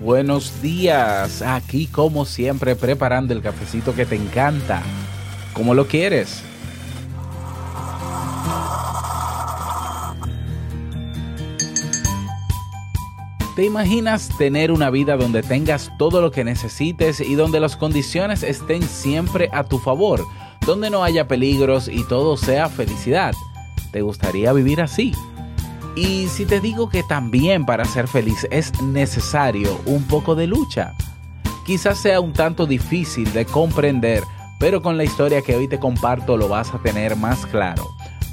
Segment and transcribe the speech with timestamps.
[0.00, 1.42] buenos días.
[1.42, 4.82] Aquí como siempre preparando el cafecito que te encanta.
[5.52, 6.42] ¿Cómo lo quieres?
[13.56, 18.44] ¿Te imaginas tener una vida donde tengas todo lo que necesites y donde las condiciones
[18.44, 20.24] estén siempre a tu favor,
[20.64, 23.34] donde no haya peligros y todo sea felicidad?
[23.90, 25.12] ¿Te gustaría vivir así?
[25.98, 30.94] Y si te digo que también para ser feliz es necesario un poco de lucha,
[31.66, 34.22] quizás sea un tanto difícil de comprender,
[34.60, 37.84] pero con la historia que hoy te comparto lo vas a tener más claro.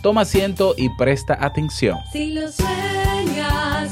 [0.04, 1.98] Toma asiento y presta atención.
[2.14, 3.92] Si lo sueñas,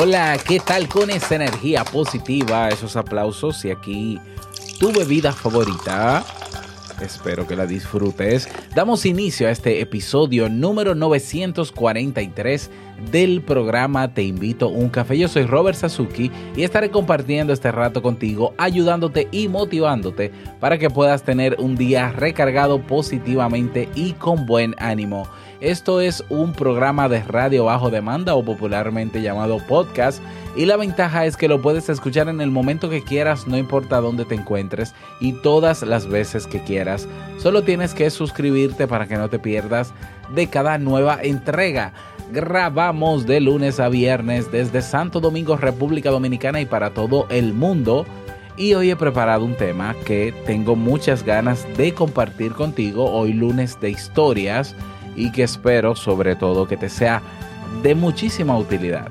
[0.00, 4.20] Hola, ¿qué tal con esa energía positiva, esos aplausos y aquí
[4.78, 6.24] tu bebida favorita?
[7.02, 8.48] Espero que la disfrutes.
[8.76, 12.70] Damos inicio a este episodio número 943
[13.10, 15.18] del programa Te invito a un café.
[15.18, 20.90] Yo soy Robert Sasuki y estaré compartiendo este rato contigo, ayudándote y motivándote para que
[20.90, 25.28] puedas tener un día recargado positivamente y con buen ánimo.
[25.60, 30.22] Esto es un programa de radio bajo demanda o popularmente llamado podcast
[30.54, 34.00] y la ventaja es que lo puedes escuchar en el momento que quieras, no importa
[34.00, 37.08] dónde te encuentres y todas las veces que quieras.
[37.38, 39.92] Solo tienes que suscribirte para que no te pierdas
[40.32, 41.92] de cada nueva entrega.
[42.30, 48.06] Grabamos de lunes a viernes desde Santo Domingo, República Dominicana y para todo el mundo.
[48.56, 53.80] Y hoy he preparado un tema que tengo muchas ganas de compartir contigo hoy lunes
[53.80, 54.76] de historias
[55.18, 57.22] y que espero sobre todo que te sea
[57.82, 59.10] de muchísima utilidad.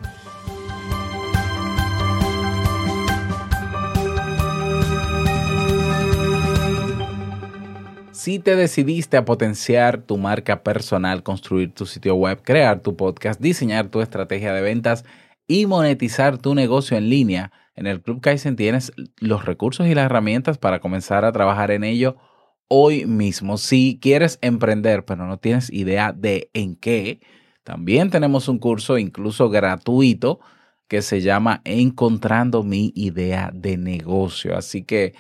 [8.11, 13.39] Si te decidiste a potenciar tu marca personal, construir tu sitio web, crear tu podcast,
[13.39, 15.05] diseñar tu estrategia de ventas
[15.47, 20.05] y monetizar tu negocio en línea, en el Club Kaizen tienes los recursos y las
[20.07, 22.17] herramientas para comenzar a trabajar en ello
[22.67, 23.57] hoy mismo.
[23.57, 27.21] Si quieres emprender, pero no tienes idea de en qué,
[27.63, 30.39] también tenemos un curso incluso gratuito
[30.87, 34.57] que se llama Encontrando mi idea de negocio.
[34.57, 35.13] Así que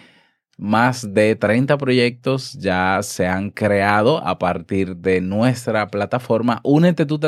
[0.57, 6.61] más de 30 proyectos ya se han creado a partir de nuestra plataforma.
[6.63, 7.19] Únete tú,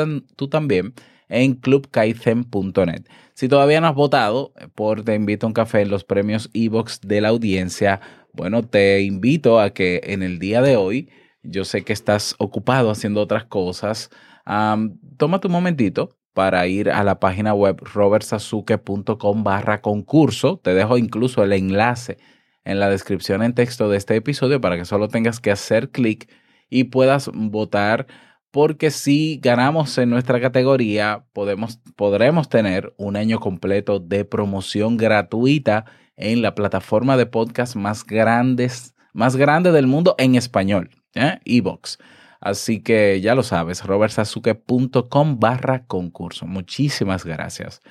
[0.48, 0.94] también
[1.28, 3.06] en clubkaizen.net.
[3.34, 7.00] Si todavía no has votado por Te invito a un café en los premios Evox
[7.02, 8.00] de la audiencia,
[8.32, 11.10] bueno, te invito a que en el día de hoy,
[11.42, 14.10] yo sé que estás ocupado haciendo otras cosas,
[14.44, 20.58] am, tómate un momentito para ir a la página web robertsazuke.com barra concurso.
[20.58, 22.18] Te dejo incluso el enlace
[22.64, 26.30] en la descripción en texto de este episodio para que solo tengas que hacer clic
[26.68, 28.06] y puedas votar
[28.50, 35.84] porque si ganamos en nuestra categoría podemos, podremos tener un año completo de promoción gratuita
[36.20, 41.38] en la plataforma de podcast más grandes, más grande del mundo en español, ¿eh?
[41.44, 41.98] Evox.
[42.40, 46.46] Así que ya lo sabes, robertsazuke.com barra concurso.
[46.46, 47.82] Muchísimas gracias.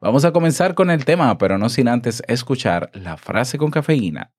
[0.00, 4.30] Vamos a comenzar con el tema, pero no sin antes escuchar la frase con cafeína.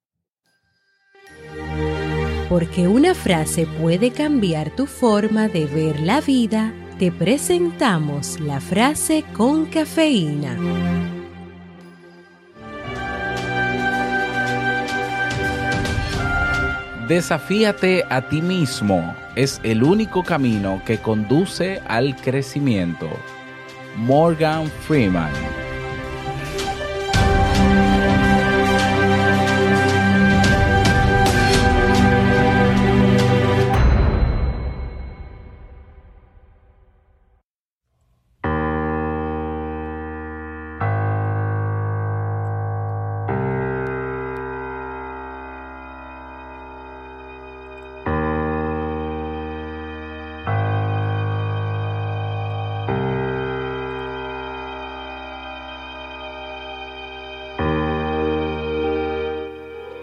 [2.48, 9.26] Porque una frase puede cambiar tu forma de ver la vida, te presentamos la frase
[9.34, 11.15] con cafeína.
[17.08, 19.16] Desafíate a ti mismo.
[19.36, 23.08] Es el único camino que conduce al crecimiento.
[23.96, 25.65] Morgan Freeman.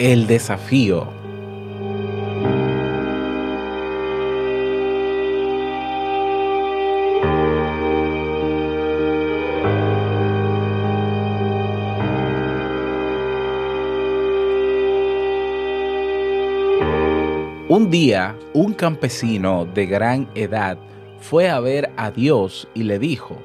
[0.03, 1.07] El desafío.
[17.69, 20.77] Un día, un campesino de gran edad
[21.21, 23.37] fue a ver a Dios y le dijo,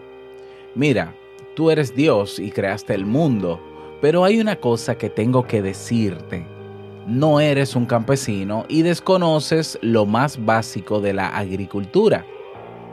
[0.75, 1.15] Mira,
[1.55, 3.61] tú eres Dios y creaste el mundo,
[4.01, 6.47] pero hay una cosa que tengo que decirte.
[7.07, 12.25] No eres un campesino y desconoces lo más básico de la agricultura.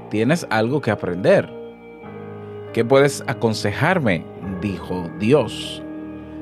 [0.10, 1.50] Tienes algo que aprender.
[2.74, 4.26] ¿Qué puedes aconsejarme?
[4.62, 5.84] dijo Dios.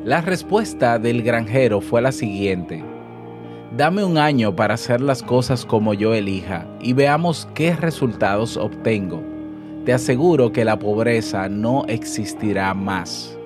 [0.06, 2.84] La respuesta del granjero fue la siguiente.
[3.76, 9.24] Dame un año para hacer las cosas como yo elija y veamos qué resultados obtengo.
[9.84, 13.38] Te aseguro que la pobreza no existirá más.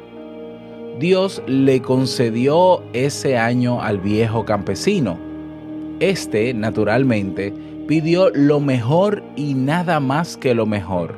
[1.00, 5.20] Dios le concedió ese año al viejo campesino.
[6.00, 7.54] Este, naturalmente,
[7.88, 11.14] pidió lo mejor y nada más que lo mejor.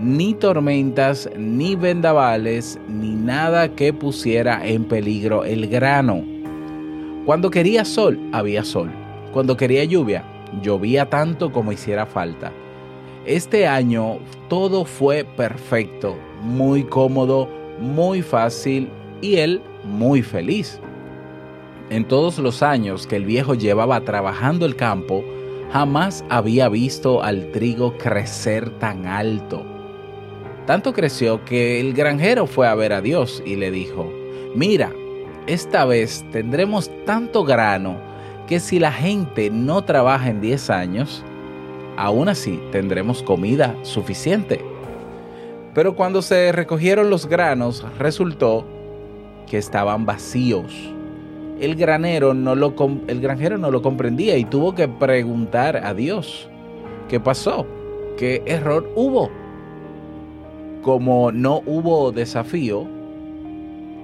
[0.00, 6.22] Ni tormentas, ni vendavales, ni nada que pusiera en peligro el grano.
[7.24, 8.90] Cuando quería sol, había sol.
[9.32, 10.24] Cuando quería lluvia,
[10.62, 12.52] llovía tanto como hiciera falta.
[13.24, 14.18] Este año
[14.48, 17.48] todo fue perfecto, muy cómodo,
[17.80, 18.88] muy fácil
[19.20, 20.80] y él muy feliz.
[21.90, 25.24] En todos los años que el viejo llevaba trabajando el campo,
[25.72, 29.64] jamás había visto al trigo crecer tan alto.
[30.66, 34.12] Tanto creció que el granjero fue a ver a Dios y le dijo,
[34.54, 34.92] mira,
[35.46, 37.98] esta vez tendremos tanto grano
[38.48, 41.24] que si la gente no trabaja en 10 años,
[41.96, 44.64] aún así tendremos comida suficiente.
[45.72, 48.66] Pero cuando se recogieron los granos, resultó
[49.46, 50.72] que estaban vacíos.
[51.60, 52.74] El granero no lo
[53.06, 56.48] el granjero no lo comprendía y tuvo que preguntar a Dios
[57.08, 57.66] qué pasó,
[58.18, 59.30] qué error hubo.
[60.82, 62.86] Como no hubo desafío,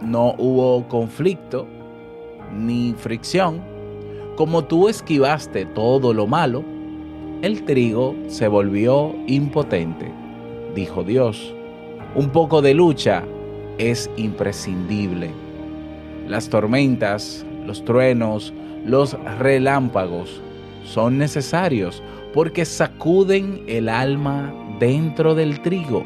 [0.00, 1.66] no hubo conflicto
[2.56, 3.60] ni fricción,
[4.36, 6.64] como tú esquivaste todo lo malo,
[7.42, 10.10] el trigo se volvió impotente,
[10.74, 11.54] dijo Dios.
[12.14, 13.24] Un poco de lucha
[13.78, 15.30] es imprescindible.
[16.28, 18.52] Las tormentas, los truenos,
[18.84, 20.40] los relámpagos
[20.84, 22.02] son necesarios
[22.32, 26.04] porque sacuden el alma dentro del trigo.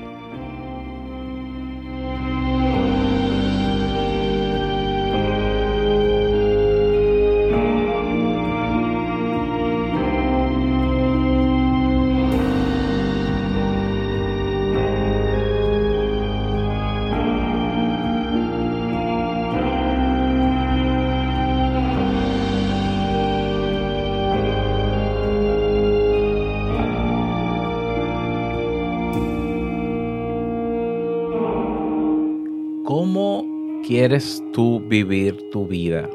[33.87, 36.09] Quieres tú vivir tu vida?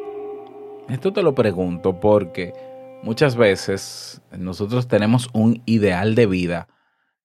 [0.90, 2.54] Esto te lo pregunto porque
[3.02, 6.68] muchas veces nosotros tenemos un ideal de vida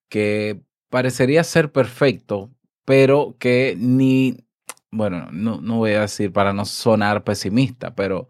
[0.09, 2.51] que parecería ser perfecto,
[2.85, 4.47] pero que ni,
[4.93, 8.29] bueno, no, no voy a decir para no sonar pesimista, pero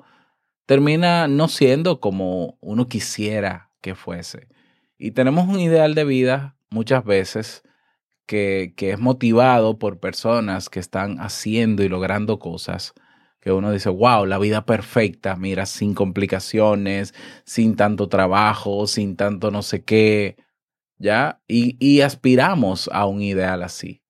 [0.64, 4.48] termina no siendo como uno quisiera que fuese.
[4.96, 7.62] Y tenemos un ideal de vida muchas veces
[8.26, 12.94] que, es motivado por personas que están haciendo y logrando cosas
[13.40, 17.14] que uno dice, wow, la vida perfecta, mira, sin complicaciones,
[17.44, 20.36] sin tanto trabajo, sin tanto no sé qué,
[20.98, 21.40] ¿ya?
[21.46, 24.02] Y, y aspiramos a un ideal así.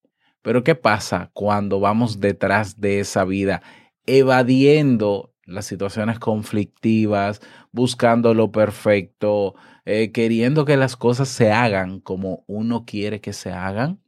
[0.42, 3.62] Pero ¿qué pasa cuando vamos detrás de esa vida,
[4.06, 7.40] evadiendo las situaciones conflictivas,
[7.72, 9.54] buscando lo perfecto,
[9.84, 14.00] eh, queriendo que las cosas se hagan como uno quiere que se hagan?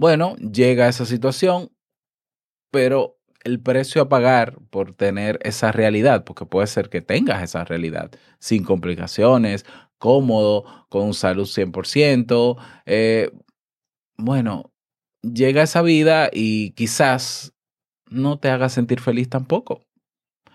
[0.00, 1.70] Bueno, llega esa situación,
[2.70, 7.66] pero el precio a pagar por tener esa realidad, porque puede ser que tengas esa
[7.66, 9.66] realidad sin complicaciones,
[9.98, 13.30] cómodo, con salud 100%, eh,
[14.16, 14.72] bueno,
[15.20, 17.52] llega esa vida y quizás
[18.08, 19.82] no te haga sentir feliz tampoco.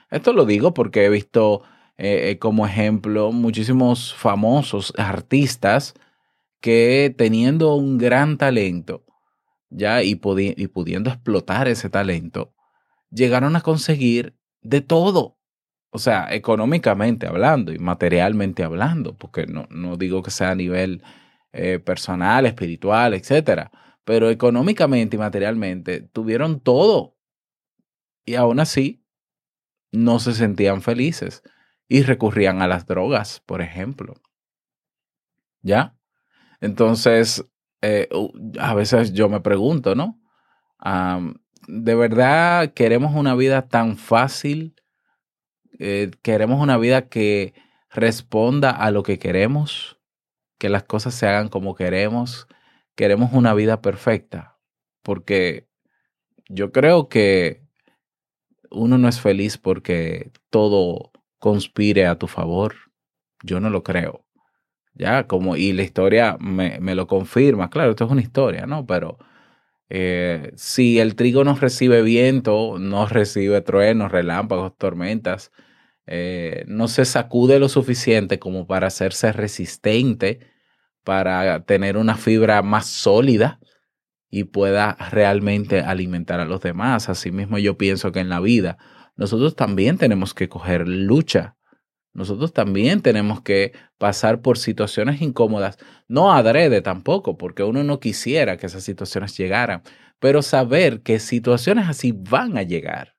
[0.09, 1.61] Esto lo digo porque he visto
[1.97, 5.93] eh, como ejemplo muchísimos famosos artistas
[6.61, 9.05] que teniendo un gran talento,
[9.75, 12.53] ya y, pudi y pudiendo explotar ese talento,
[13.11, 15.37] llegaron a conseguir de todo.
[15.91, 21.03] O sea, económicamente hablando y materialmente hablando, porque no, no digo que sea a nivel
[21.53, 23.71] eh, personal, espiritual, etcétera,
[24.03, 27.17] pero económicamente y materialmente tuvieron todo.
[28.25, 29.05] Y aún así,
[29.91, 31.43] no se sentían felices
[31.87, 34.15] y recurrían a las drogas, por ejemplo.
[35.61, 35.97] ¿Ya?
[36.61, 37.45] Entonces,
[37.85, 38.09] eh,
[38.59, 40.19] a veces yo me pregunto, ¿no?
[40.79, 41.35] Am,
[41.67, 44.75] ¿De verdad queremos una vida tan fácil?
[45.79, 47.53] Eh, ¿Queremos una vida que
[47.89, 49.99] responda a lo que queremos?
[50.57, 52.47] ¿Que las cosas se hagan como queremos?
[52.95, 54.59] ¿Queremos una vida perfecta?
[55.01, 55.67] Porque
[56.47, 57.63] yo creo que
[58.71, 62.75] uno no es feliz porque todo conspire a tu favor.
[63.43, 64.24] Yo no lo creo.
[64.95, 67.69] Ya, como, y la historia me, me lo confirma.
[67.69, 68.85] Claro, esto es una historia, ¿no?
[68.85, 69.17] Pero
[69.89, 75.51] eh, si el trigo no recibe viento, no recibe truenos, relámpagos, tormentas,
[76.07, 80.39] eh, no se sacude lo suficiente como para hacerse resistente,
[81.03, 83.59] para tener una fibra más sólida
[84.29, 87.09] y pueda realmente alimentar a los demás.
[87.09, 88.77] Asimismo, yo pienso que en la vida
[89.17, 91.54] nosotros también tenemos que coger lucha.
[92.15, 98.55] Nosotros también tenemos que pasar por situaciones incómodas, no adrede tampoco, porque uno no quisiera
[98.55, 99.83] que esas situaciones llegaran,
[100.19, 103.17] pero saber que situaciones así van a llegar.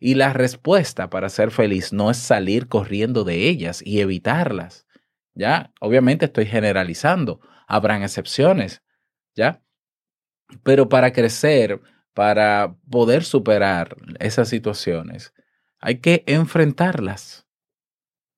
[0.00, 4.86] Y la respuesta para ser feliz no es salir corriendo de ellas y evitarlas.
[5.34, 5.72] ¿Ya?
[5.80, 8.82] Obviamente estoy generalizando, habrán excepciones,
[9.34, 9.62] ¿ya?
[10.62, 11.80] Pero para crecer,
[12.14, 15.34] para poder superar esas situaciones,
[15.78, 17.43] hay que enfrentarlas.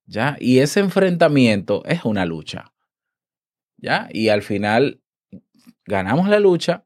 [0.07, 0.37] ¿Ya?
[0.41, 2.73] Y ese enfrentamiento es una lucha.
[3.77, 4.09] ¿Ya?
[4.11, 5.01] Y al final
[5.85, 6.85] ganamos la lucha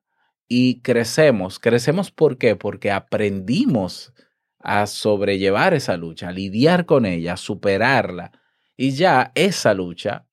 [0.48, 1.58] y crecemos.
[1.58, 2.56] ¿Crecemos por qué?
[2.56, 4.12] Porque aprendimos
[4.58, 8.32] a sobrellevar esa lucha, a lidiar con ella, a superarla.
[8.76, 10.26] Y ya esa lucha,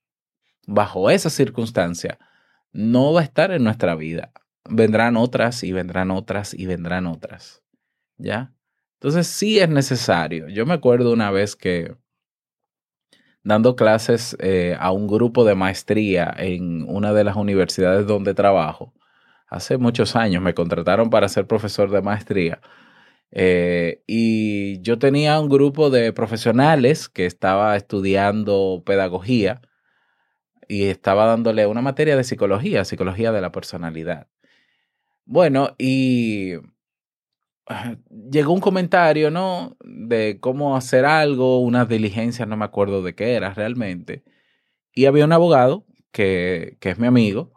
[0.65, 2.17] bajo esa circunstancia,
[2.72, 4.32] no va a estar en nuestra vida.
[4.70, 7.63] Vendrán otras y vendrán otras y vendrán otras.
[8.17, 8.53] ¿Ya?
[8.94, 10.50] Entonces sí es necesario.
[10.50, 11.96] Yo me acuerdo una vez que
[13.47, 18.93] dando clases eh, a un grupo de maestría en una de las universidades donde trabajo,
[19.47, 22.59] hace muchos años me contrataron para ser profesor de maestría.
[23.31, 29.61] Eh, y yo tenía un grupo de profesionales que estaba estudiando pedagogía
[30.67, 34.27] y estaba dándole una materia de psicología, psicología de la personalidad.
[35.25, 36.55] Bueno, y
[38.31, 39.77] llegó un comentario, ¿no?
[39.83, 44.24] De cómo hacer algo, unas diligencias, no me acuerdo de qué era realmente.
[44.93, 47.53] Y había un abogado que, que es mi amigo,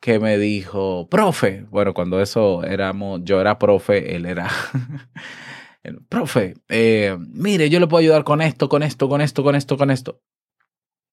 [0.00, 4.48] que me dijo, profe, bueno, cuando eso éramos, yo era profe, él era,
[6.08, 9.76] profe, eh, mire, yo le puedo ayudar con esto, con esto, con esto, con esto,
[9.76, 10.20] con esto.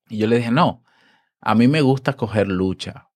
[0.10, 0.84] Y yo le dije, no,
[1.42, 3.10] a mí me gusta coger lucha.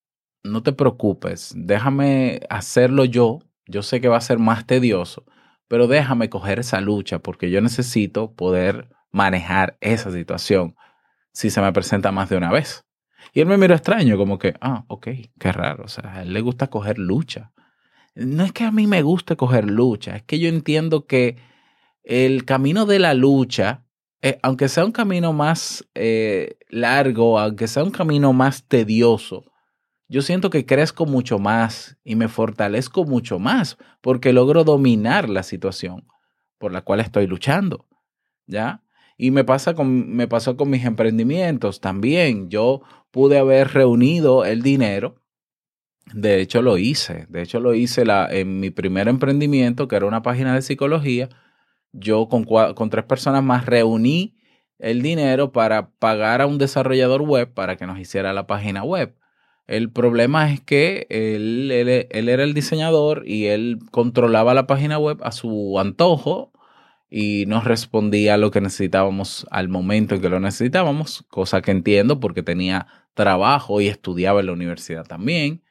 [0.44, 3.40] No te preocupes, déjame hacerlo yo.
[3.70, 5.26] Yo sé que va a ser más tedioso,
[5.68, 10.76] pero déjame coger esa lucha porque yo necesito poder manejar esa situación
[11.32, 12.84] si se me presenta más de una vez.
[13.32, 15.08] Y él me miró extraño, como que, ah, ok,
[15.40, 15.84] qué raro.
[15.86, 17.52] O sea, a él le gusta coger lucha.
[18.16, 21.38] No es que a mí me guste coger lucha, es que yo entiendo que
[22.04, 23.86] el camino de la lucha,
[24.22, 29.46] eh, aunque sea un camino más eh, largo, aunque sea un camino más tedioso,
[30.10, 35.44] yo siento que crezco mucho más y me fortalezco mucho más porque logro dominar la
[35.44, 36.08] situación
[36.58, 37.88] por la cual estoy luchando,
[38.48, 38.84] ¿ya?
[39.18, 42.50] Y me, pasa con, me pasó con mis emprendimientos también.
[42.50, 45.22] Yo pude haber reunido el dinero.
[46.14, 47.26] De hecho, lo hice.
[47.30, 51.30] De hecho, lo hice la, en mi primer emprendimiento, que era una página de psicología.
[51.92, 54.38] Yo con, con tres personas más reuní
[54.80, 59.16] el dinero para pagar a un desarrollador web para que nos hiciera la página web.
[59.70, 64.98] El problema es que él, él- él era el diseñador y él controlaba la página
[64.98, 66.52] web a su antojo
[67.08, 72.20] y nos respondía lo que necesitábamos al momento en que lo necesitábamos, cosa que entiendo
[72.20, 75.62] porque tenía trabajo y estudiaba en la universidad también.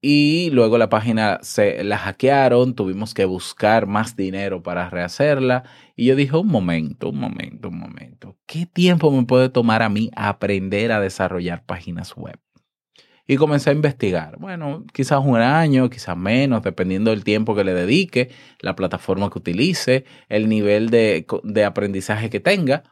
[0.00, 5.64] Y luego la página se la hackearon, tuvimos que buscar más dinero para rehacerla.
[5.96, 8.36] Y yo dije, un momento, un momento, un momento.
[8.46, 12.38] ¿Qué tiempo me puede tomar a mí aprender a desarrollar páginas web?
[13.30, 14.38] Y comencé a investigar.
[14.40, 19.38] Bueno, quizás un año, quizás menos, dependiendo del tiempo que le dedique, la plataforma que
[19.38, 22.82] utilice, el nivel de, de aprendizaje que tenga.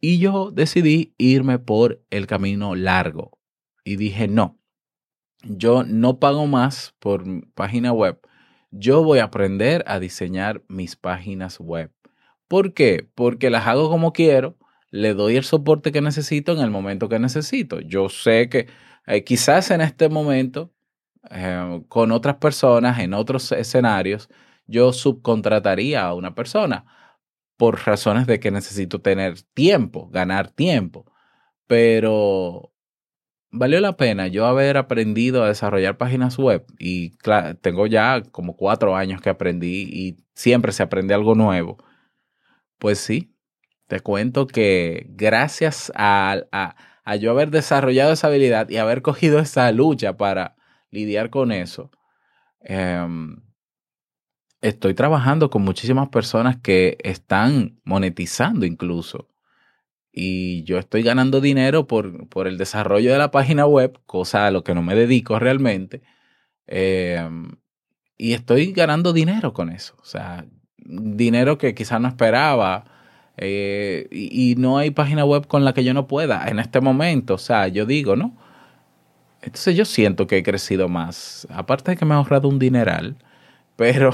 [0.00, 3.36] Y yo decidí irme por el camino largo.
[3.82, 4.60] Y dije, no,
[5.42, 7.24] yo no pago más por
[7.54, 8.20] página web.
[8.70, 11.90] Yo voy a aprender a diseñar mis páginas web.
[12.46, 13.10] ¿Por qué?
[13.16, 14.56] Porque las hago como quiero,
[14.94, 17.80] le doy el soporte que necesito en el momento que necesito.
[17.80, 18.68] Yo sé que
[19.06, 20.72] eh, quizás en este momento,
[21.30, 24.28] eh, con otras personas, en otros escenarios,
[24.66, 26.84] yo subcontrataría a una persona.
[27.56, 31.06] por razones de que necesito tener tiempo, ganar tiempo.
[31.66, 32.72] Pero
[33.50, 37.16] valió la pena yo haber aprendido a desarrollar páginas web y
[37.62, 41.78] tengo ya como cuatro años que aprendí y siempre se aprende algo nuevo.
[42.78, 43.33] Pues sí,
[43.94, 49.70] te cuento que gracias a, a- yo haber desarrollado esa habilidad y haber cogido esa
[49.70, 50.56] lucha para
[50.90, 51.92] lidiar con eso,
[52.60, 53.36] em,
[54.60, 59.28] estoy trabajando con muchísimas personas que están monetizando incluso.
[60.12, 64.50] Y yo estoy ganando dinero por, por el desarrollo de la página web, cosa a
[64.50, 66.02] lo que no me dedico realmente.
[66.66, 67.52] Em,
[68.18, 69.96] y estoy ganando dinero con eso.
[70.02, 70.46] O sea,
[70.78, 72.86] dinero que quizás no esperaba.
[73.36, 77.34] Eh, y, no hay página web con la que yo no pueda en este momento.
[77.34, 78.32] O sea, yo digo, ¿no?
[79.42, 81.46] Entonces yo siento que he crecido más.
[81.50, 83.16] Aparte de que me he ahorrado un dineral,
[83.76, 84.12] pero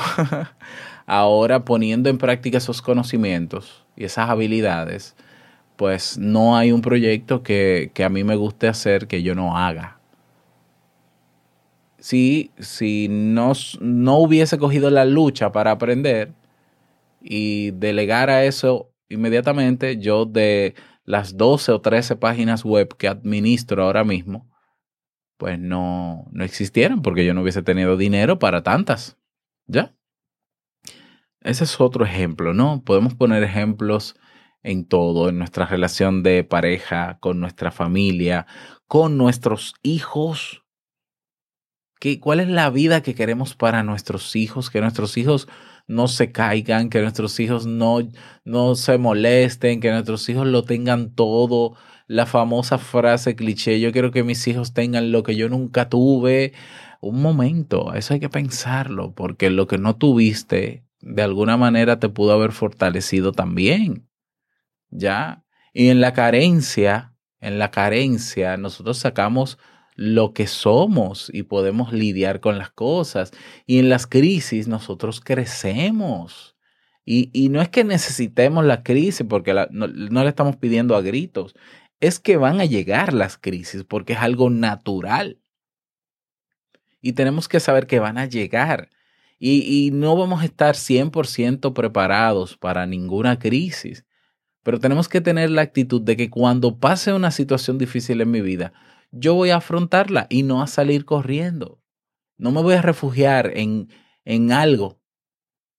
[1.07, 5.17] ahora poniendo en práctica esos conocimientos y esas habilidades,
[5.77, 9.57] pues no hay un proyecto que, que a mí me guste hacer que yo no
[9.57, 9.99] haga.
[11.99, 16.33] Si, si no, no hubiese cogido la lucha para aprender
[17.21, 20.75] y delegar a eso inmediatamente, yo de
[21.05, 24.49] las 12 o 13 páginas web que administro ahora mismo,
[25.37, 29.19] pues no, no existieran porque yo no hubiese tenido dinero para tantas.
[29.67, 29.95] ¿Ya?
[31.43, 32.83] Ese es otro ejemplo, ¿no?
[32.85, 34.17] Podemos poner ejemplos
[34.63, 38.47] en todo, en nuestra relación de pareja, con nuestra familia,
[38.87, 40.65] con nuestros hijos.
[41.99, 44.69] ¿Qué, ¿Cuál es la vida que queremos para nuestros hijos?
[44.71, 45.49] Que nuestros hijos
[45.91, 47.99] no se caigan, que nuestros hijos no,
[48.45, 51.75] no se molesten, que nuestros hijos lo tengan todo.
[52.07, 56.53] La famosa frase cliché, yo quiero que mis hijos tengan lo que yo nunca tuve.
[57.01, 62.09] Un momento, eso hay que pensarlo, porque lo que no tuviste, de alguna manera te
[62.09, 64.09] pudo haber fortalecido también.
[64.91, 65.45] ¿Ya?
[65.73, 69.59] Y en la carencia, en la carencia, nosotros sacamos
[70.01, 73.33] lo que somos y podemos lidiar con las cosas.
[73.67, 76.57] Y en las crisis nosotros crecemos.
[77.05, 81.03] Y, y no es que necesitemos la crisis porque no, no le estamos pidiendo a
[81.03, 81.55] gritos,
[82.01, 85.39] es que van a llegar las crisis porque es algo natural.
[87.03, 88.89] Y tenemos que saber que van a llegar.
[89.39, 94.07] Y, y no vamos a estar 100% preparados para ninguna crisis.
[94.63, 98.41] Pero tenemos que tener la actitud de que cuando pase una situación difícil en mi
[98.41, 98.73] vida,
[99.11, 101.83] yo voy a afrontarla y no a salir corriendo.
[102.37, 103.89] No me voy a refugiar en,
[104.25, 105.01] en algo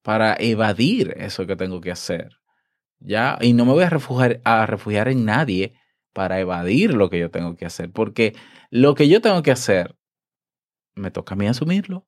[0.02, 2.38] para evadir eso que tengo que hacer.
[3.00, 3.38] ¿Ya?
[3.40, 5.74] Y no me voy a refugiar, a refugiar en nadie
[6.12, 7.90] para evadir lo que yo tengo que hacer.
[7.90, 8.36] Porque
[8.70, 9.96] lo que yo tengo que hacer,
[10.94, 12.06] me toca a mí asumirlo.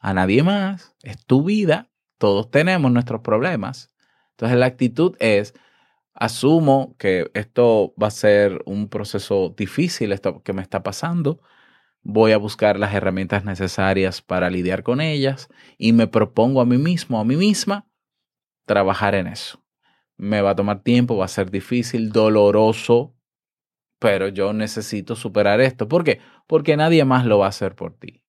[0.00, 0.94] A nadie más.
[1.02, 1.90] Es tu vida.
[2.18, 3.92] Todos tenemos nuestros problemas.
[4.30, 5.54] Entonces la actitud es,
[6.16, 11.40] asumo que esto va a ser un proceso difícil, esto que me está pasando.
[12.02, 16.78] Voy a buscar las herramientas necesarias para lidiar con ellas y me propongo a mí
[16.78, 17.88] mismo, a mí misma,
[18.64, 19.62] trabajar en eso.
[20.16, 23.14] Me va a tomar tiempo, va a ser difícil, doloroso,
[23.98, 25.88] pero yo necesito superar esto.
[25.88, 26.20] ¿Por qué?
[26.46, 28.22] Porque nadie más lo va a hacer por ti.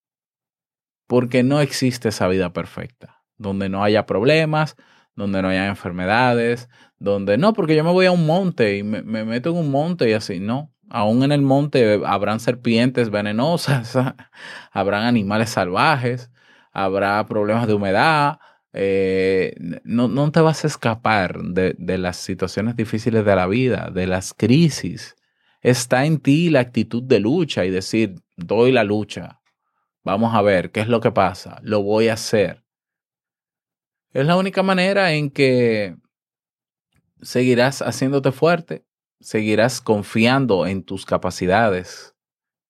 [1.08, 4.76] Porque no existe esa vida perfecta, donde no haya problemas,
[5.18, 9.02] donde no haya enfermedades, donde no, porque yo me voy a un monte y me,
[9.04, 10.72] me meto en un monte y así, no.
[10.90, 13.98] Aún en el monte habrán serpientes venenosas,
[14.72, 16.32] habrán animales salvajes,
[16.72, 18.40] habrá problemas de humedad.
[18.74, 23.90] eh, no, no te vas a escapar de, de las situaciones difíciles de la vida,
[23.94, 25.16] de las crisis.
[25.62, 29.42] Está en ti la actitud de lucha y decir, doy la lucha.
[30.04, 31.60] Vamos a ver qué es lo que pasa.
[31.64, 32.64] Lo voy a hacer.
[34.18, 35.96] Es la única manera en que
[37.22, 38.84] seguirás haciéndote fuerte,
[39.20, 42.16] seguirás confiando en tus capacidades,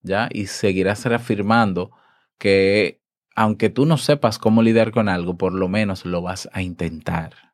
[0.01, 0.27] ¿ya?
[0.29, 1.91] Y seguirás reafirmando
[2.37, 3.01] que
[3.33, 7.53] aunque tú no sepas cómo lidiar con algo, por lo menos lo vas a intentar.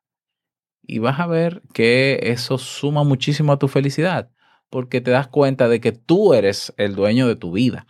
[0.81, 4.31] Y vas a ver que eso suma muchísimo a tu felicidad,
[4.71, 7.85] porque te das cuenta de que tú eres el dueño de tu vida,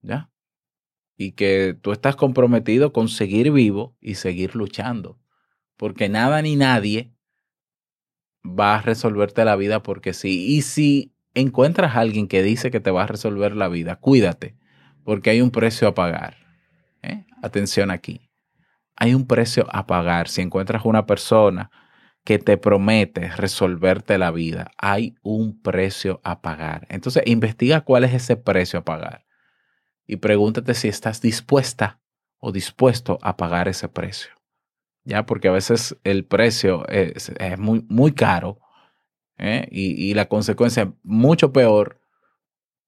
[0.00, 0.30] ¿ya?
[1.22, 5.20] Y que tú estás comprometido con seguir vivo y seguir luchando,
[5.76, 7.12] porque nada ni nadie
[8.42, 10.46] va a resolverte la vida porque sí.
[10.46, 14.56] Y si encuentras a alguien que dice que te va a resolver la vida, cuídate,
[15.04, 16.38] porque hay un precio a pagar.
[17.02, 17.26] ¿eh?
[17.42, 18.30] Atención aquí.
[18.96, 20.26] Hay un precio a pagar.
[20.26, 21.70] Si encuentras una persona
[22.24, 26.86] que te promete resolverte la vida, hay un precio a pagar.
[26.88, 29.26] Entonces, investiga cuál es ese precio a pagar
[30.10, 32.00] y pregúntate si estás dispuesta
[32.40, 34.32] o dispuesto a pagar ese precio.
[35.04, 38.58] ya porque a veces el precio es, muy, muy caro
[39.38, 39.68] ¿eh?
[39.70, 42.00] y, y la consecuencia es mucho peor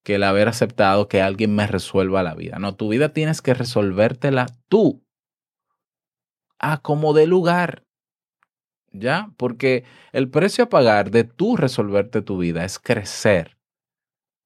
[0.02, 2.58] que el haber aceptado que alguien me resuelva la vida.
[2.58, 5.06] No, tu vida tienes que resolvértela tú,
[6.58, 7.86] a como de lugar.
[8.90, 9.32] ¿Ya?
[9.36, 13.58] Porque el precio a pagar de tú resolverte tu vida es crecer,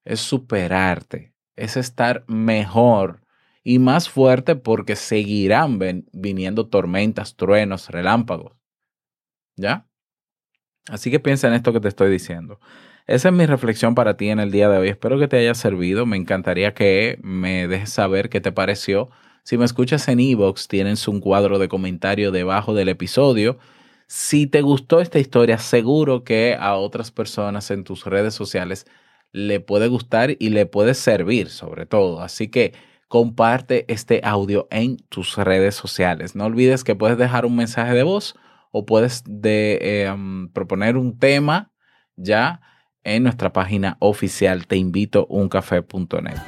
[0.04, 3.22] es superarte, es estar mejor
[3.64, 8.52] y más fuerte porque seguirán ven- viniendo tormentas, truenos, relámpagos.
[9.56, 9.86] ¿Ya?
[10.88, 12.60] Así que piensa en esto que te estoy diciendo.
[13.06, 14.88] Esa es mi reflexión para ti en el día de hoy.
[14.88, 16.06] Espero que te haya servido.
[16.06, 19.10] Me encantaría que me dejes saber qué te pareció.
[19.42, 23.58] Si me escuchas en Evox, tienes un cuadro de comentario debajo del episodio.
[24.08, 28.86] Si te gustó esta historia, seguro que a otras personas en tus redes sociales
[29.36, 32.22] le puede gustar y le puede servir sobre todo.
[32.22, 32.72] Así que
[33.06, 36.34] comparte este audio en tus redes sociales.
[36.34, 38.34] No olvides que puedes dejar un mensaje de voz
[38.72, 41.70] o puedes de, um, proponer un tema
[42.16, 42.62] ya
[43.04, 46.38] en nuestra página oficial teinvitouncafé.net.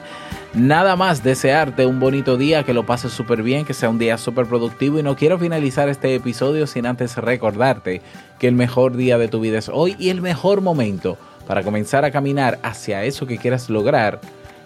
[0.55, 4.17] Nada más desearte un bonito día, que lo pases súper bien, que sea un día
[4.17, 8.01] súper productivo y no quiero finalizar este episodio sin antes recordarte
[8.39, 12.05] que el mejor día de tu vida es hoy y el mejor momento para comenzar
[12.05, 14.21] a caminar hacia eso que quieras lograr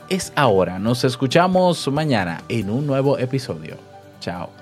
[0.08, 0.80] es ahora.
[0.80, 3.76] Nos escuchamos mañana en un nuevo episodio.
[4.18, 4.61] Chao.